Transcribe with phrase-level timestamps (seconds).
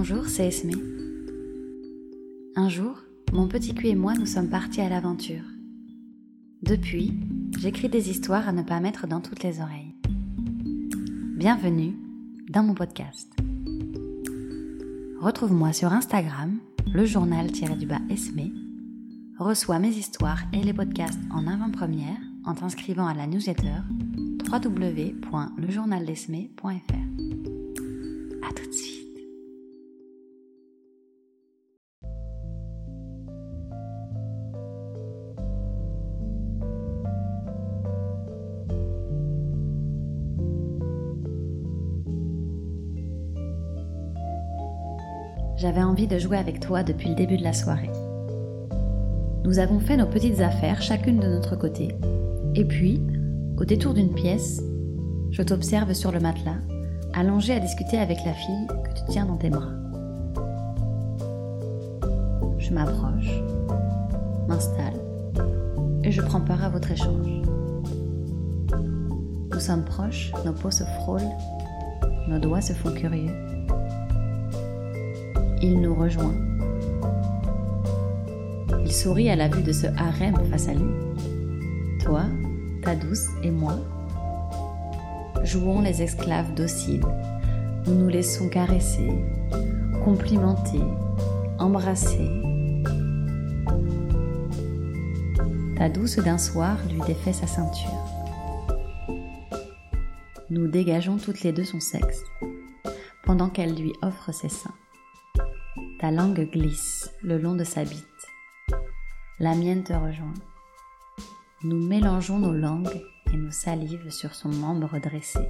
[0.00, 0.70] Bonjour, c'est Esme.
[2.54, 3.02] Un jour,
[3.32, 5.42] mon petit cul et moi nous sommes partis à l'aventure.
[6.62, 7.14] Depuis,
[7.58, 9.96] j'écris des histoires à ne pas mettre dans toutes les oreilles.
[11.34, 11.96] Bienvenue
[12.48, 13.28] dans mon podcast.
[15.20, 16.60] Retrouve-moi sur Instagram,
[16.92, 18.52] le journal-du-bas Esme.
[19.36, 23.80] Reçois mes histoires et les podcasts en avant-première en t'inscrivant à la newsletter
[24.48, 26.68] www.lejournaldesme.fr.
[28.48, 28.97] À tout de suite.
[45.58, 47.90] J'avais envie de jouer avec toi depuis le début de la soirée.
[49.42, 51.88] Nous avons fait nos petites affaires chacune de notre côté.
[52.54, 53.02] Et puis,
[53.56, 54.62] au détour d'une pièce,
[55.32, 56.58] je t'observe sur le matelas,
[57.12, 59.72] allongé à discuter avec la fille que tu tiens dans tes bras.
[62.58, 63.42] Je m'approche,
[64.46, 65.00] m'installe
[66.04, 67.42] et je prends part à votre échange.
[69.52, 71.34] Nous sommes proches, nos peaux se frôlent,
[72.28, 73.34] nos doigts se font curieux
[75.62, 76.34] il nous rejoint.
[78.84, 80.90] Il sourit à la vue de ce harem face à lui.
[82.02, 82.22] Toi,
[82.82, 83.76] ta douce et moi,
[85.42, 87.04] jouons les esclaves dociles.
[87.86, 89.10] Nous nous laissons caresser,
[90.04, 90.80] complimenter,
[91.58, 92.30] embrasser.
[95.76, 98.04] Ta douce d'un soir lui défait sa ceinture.
[100.50, 102.22] Nous dégageons toutes les deux son sexe,
[103.24, 104.74] pendant qu'elle lui offre ses seins.
[105.98, 108.04] Ta langue glisse le long de sa bite.
[109.40, 110.34] La mienne te rejoint.
[111.64, 115.40] Nous mélangeons nos langues et nos salives sur son membre dressé.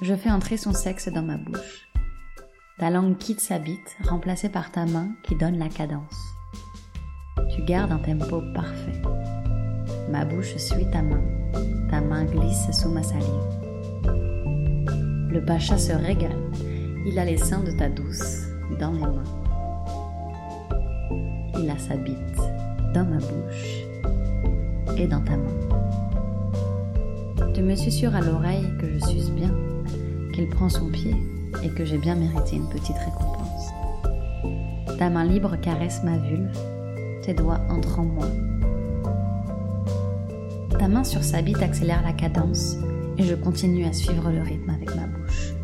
[0.00, 1.90] Je fais entrer son sexe dans ma bouche.
[2.78, 6.16] Ta langue quitte sa bite, remplacée par ta main qui donne la cadence.
[7.54, 9.02] Tu gardes un tempo parfait.
[10.10, 11.22] Ma bouche suit ta main.
[11.90, 13.26] Ta main glisse sous ma salive.
[15.28, 16.50] Le pacha se régale
[17.06, 18.46] il a les seins de ta douce
[18.78, 19.24] dans mes mains.
[21.58, 22.16] Il a sa bite
[22.94, 23.84] dans ma bouche
[24.96, 25.58] et dans ta main.
[27.54, 29.54] Tu me susurres à l'oreille que je suce bien,
[30.34, 31.14] qu'il prend son pied
[31.62, 33.70] et que j'ai bien mérité une petite récompense.
[34.98, 36.56] Ta main libre caresse ma vulve,
[37.22, 38.26] tes doigts entrent en moi.
[40.78, 42.76] Ta main sur sa bite accélère la cadence
[43.18, 45.54] et je continue à suivre le rythme avec ma bouche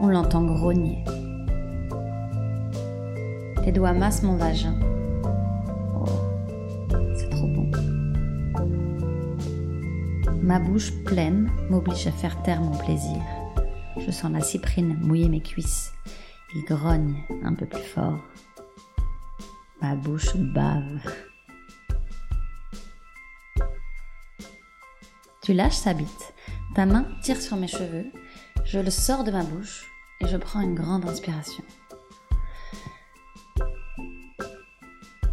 [0.00, 1.02] on l'entend grogner.
[3.64, 4.78] Tes doigts massent mon vagin.
[5.94, 6.04] Oh,
[7.16, 7.70] c'est trop bon.
[10.42, 13.22] Ma bouche pleine m'oblige à faire taire mon plaisir.
[13.98, 15.92] Je sens la cyprine mouiller mes cuisses.
[16.54, 18.18] Il grogne un peu plus fort.
[19.80, 21.00] Ma bouche bave.
[25.42, 26.34] Tu lâches sa bite.
[26.74, 28.06] Ta main tire sur mes cheveux
[28.76, 31.64] je le sors de ma bouche et je prends une grande inspiration.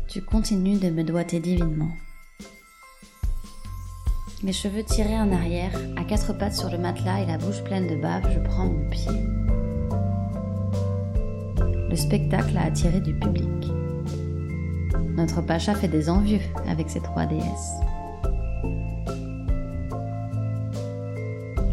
[0.07, 1.91] Tu continues de me doiter divinement.
[4.43, 7.87] Mes cheveux tirés en arrière, à quatre pattes sur le matelas et la bouche pleine
[7.87, 9.11] de bave, je prends mon pied.
[11.89, 13.67] Le spectacle a attiré du public.
[15.17, 17.73] Notre pacha fait des envieux avec ses trois déesses.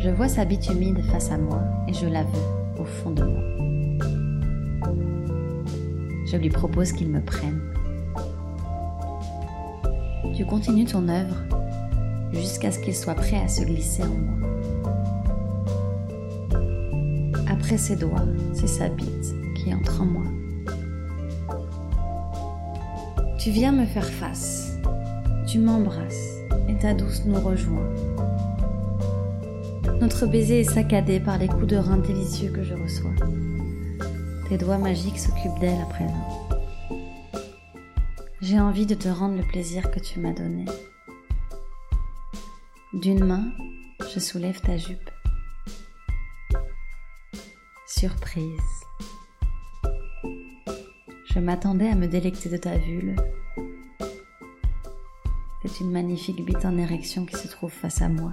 [0.02, 3.22] Je vois sa bite humide face à moi et je la veux au fond de
[3.22, 3.42] moi.
[6.26, 7.60] Je lui propose qu'il me prenne.
[10.34, 11.36] Tu continues ton œuvre
[12.32, 14.48] jusqu'à ce qu'il soit prêt à se glisser en moi.
[17.50, 18.24] Après ses doigts,
[18.54, 20.24] c'est sa bite qui entre en moi.
[23.38, 24.78] Tu viens me faire face,
[25.46, 26.38] tu m'embrasses
[26.70, 27.90] et ta douce nous rejoint.
[30.00, 33.14] Notre baiser est saccadé par les coups de rein délicieux que je reçois.
[34.48, 36.48] Tes doigts magiques s'occupent d'elle à présent.
[38.40, 40.64] J'ai envie de te rendre le plaisir que tu m'as donné.
[42.94, 43.52] D'une main,
[44.14, 45.10] je soulève ta jupe.
[47.86, 48.46] Surprise.
[51.26, 53.20] Je m'attendais à me délecter de ta vulve.
[55.62, 58.32] C'est une magnifique bite en érection qui se trouve face à moi.